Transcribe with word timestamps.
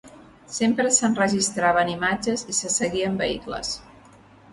Sempre 0.53 0.93
s’enregistraven 0.95 1.91
imatges 1.91 2.45
i 2.53 2.57
se 2.61 2.71
seguien 2.77 3.21
vehicles. 3.21 3.71